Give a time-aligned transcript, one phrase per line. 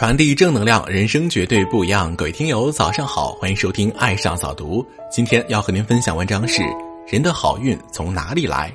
[0.00, 2.16] 传递正能量，人生绝对不一样。
[2.16, 4.82] 各位听友，早上好，欢迎收听《爱上早读》。
[5.10, 6.62] 今天要和您分享文章是：
[7.06, 8.74] 人的好运从哪里来？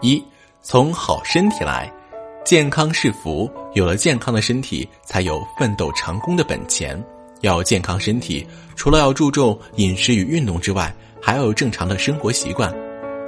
[0.00, 0.24] 一，
[0.62, 1.92] 从好身体来。
[2.42, 6.98] 健康是福，有了健康的身体，才有奋斗成功的本钱。
[7.42, 8.46] 要健康身体，
[8.76, 10.90] 除了要注重饮食与运动之外，
[11.20, 12.74] 还要有正常的生活习惯。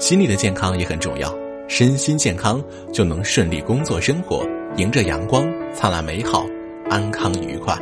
[0.00, 1.43] 心理的健康也很重要。
[1.66, 2.62] 身心健康，
[2.92, 6.44] 就能顺利工作生活，迎着阳光，灿烂美好，
[6.90, 7.75] 安康愉快。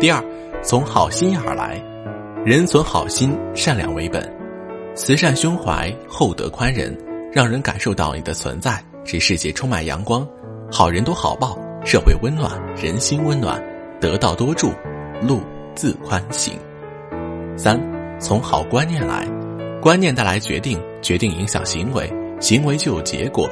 [0.00, 0.24] 第二，
[0.62, 1.80] 从好心眼儿来，
[2.44, 4.26] 人存好心、善良为本，
[4.94, 6.96] 慈善胸怀、厚德宽仁，
[7.30, 10.26] 让人感受到你的存在，使世界充满阳光。
[10.70, 13.62] 好人多好报，社会温暖，人心温暖，
[14.00, 14.72] 得道多助，
[15.20, 15.40] 路
[15.74, 16.54] 自宽行。
[17.56, 17.78] 三，
[18.18, 19.26] 从好观念来，
[19.80, 22.10] 观念带来决定，决定影响行为。
[22.40, 23.50] 行为就有结果，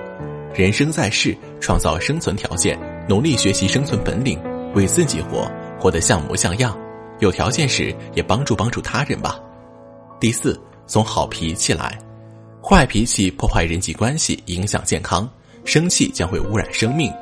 [0.55, 2.79] 人生在世，创造生存条件，
[3.09, 4.41] 努力学习生存本领，
[4.75, 6.77] 为自己活，活得像模像样。
[7.19, 9.41] 有条件时也帮助帮助他人吧。
[10.21, 11.99] 第四，从好脾气来，
[12.63, 15.29] 坏脾气破坏人际关系，影响健康，
[15.65, 17.13] 生气将会污染生命。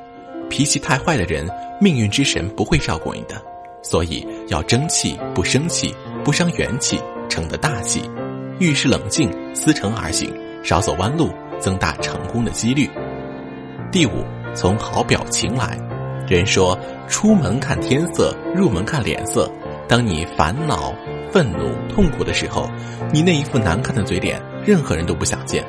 [0.51, 1.49] 脾气太坏的人，
[1.81, 3.41] 命运之神不会照顾你的。
[3.83, 8.03] 所以要争气，不生气，不伤元气，成得大气。
[8.59, 11.31] 遇事冷静，思成而行，少走弯路。
[11.65, 12.91] 增大成功的几率。
[13.91, 14.23] 第五，
[14.55, 15.79] 从好表情来。
[16.29, 19.51] 人说，出门看天色，入门看脸色。
[19.89, 20.93] 当你烦恼、
[21.33, 22.69] 愤怒、痛苦的时候，
[23.11, 25.65] 你那一副难看的嘴脸，任何人都不想见。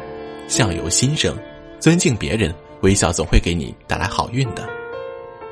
[0.49, 1.33] 相由心生，
[1.79, 4.67] 尊敬别人，微笑总会给你带来好运的。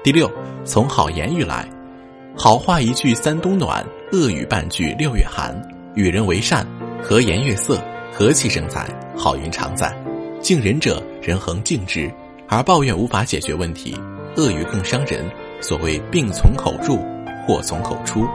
[0.04, 0.30] 第六，
[0.66, 1.66] 从好言语来。
[2.36, 5.56] 好话一句三冬暖，恶语半句六月寒。
[5.96, 6.68] 与人为善，
[7.02, 10.03] 和颜悦色，和气生财，好运常在。
[10.44, 12.12] 敬人者，人恒敬之；
[12.50, 13.98] 而抱怨无法解决问题，
[14.36, 15.24] 恶语更伤人。
[15.62, 17.00] 所谓病从口入，
[17.48, 18.28] 祸从口出。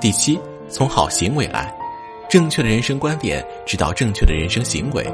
[0.00, 0.36] 第七，
[0.68, 1.72] 从好行为来，
[2.28, 5.06] 正确的人生观点指导正确的人生行为，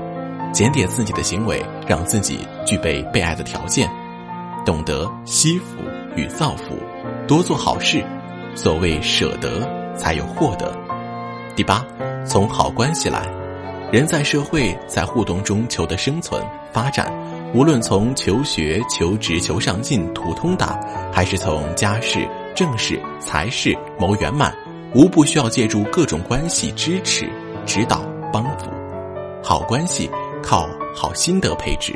[0.54, 3.86] 检点自己的行为，让自己具备被爱的条件，
[4.64, 5.82] 懂得惜福
[6.16, 6.78] 与造福，
[7.28, 8.02] 多做好事。
[8.54, 10.74] 所谓舍得，才有获得。
[11.54, 11.84] 第八，
[12.24, 13.39] 从好关系来。
[13.92, 16.40] 人在社会，在互动中求得生存
[16.72, 17.12] 发展，
[17.52, 20.78] 无论从求学、求职、求上进、图通达，
[21.12, 22.24] 还是从家事、
[22.54, 24.54] 政事、财事谋圆满，
[24.94, 27.28] 无不需要借助各种关系支持、
[27.66, 28.00] 指导、
[28.32, 28.70] 帮扶。
[29.42, 30.08] 好关系
[30.40, 31.92] 靠好心得配置，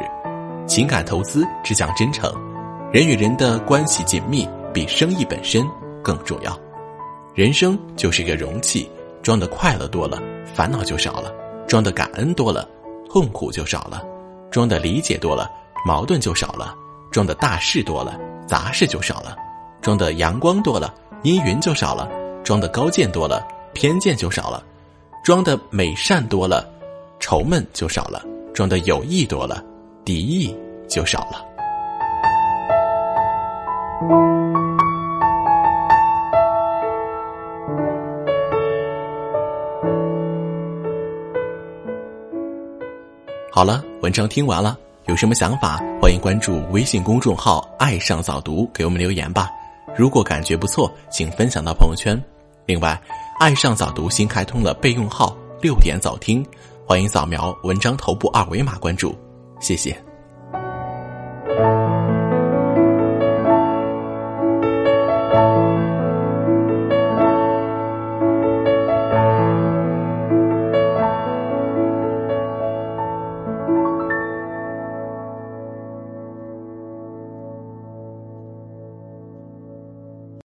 [0.66, 2.28] 情感投资只讲真诚。
[2.92, 5.64] 人与人的关系紧密，比生意本身
[6.02, 6.58] 更重要。
[7.34, 8.90] 人生就是一个容器，
[9.22, 10.20] 装的快乐多了，
[10.52, 11.32] 烦恼就少了。
[11.66, 12.68] 装的感恩多了，
[13.10, 14.00] 痛苦就少了；
[14.50, 15.50] 装的理解多了，
[15.84, 16.74] 矛盾就少了；
[17.10, 19.36] 装的大事多了，杂事就少了；
[19.80, 20.92] 装的阳光多了，
[21.22, 22.08] 阴云就少了；
[22.44, 24.62] 装的高见多了，偏见就少了；
[25.24, 26.68] 装的美善多了，
[27.18, 28.20] 愁闷就少了；
[28.52, 29.62] 装的友谊多了，
[30.04, 30.56] 敌意
[30.88, 31.44] 就少了。
[43.54, 44.76] 好了，文章听完了，
[45.06, 49.48] 有什么想法，欢迎关注微信公众号“爱上早读”，给我们留言吧。
[49.96, 52.20] 如果感觉不错，请分享到朋友圈。
[52.66, 53.00] 另外
[53.38, 56.44] ，“爱上早读”新开通了备用号“六点早听”，
[56.84, 59.14] 欢迎扫描文章头部二维码关注。
[59.60, 59.96] 谢谢。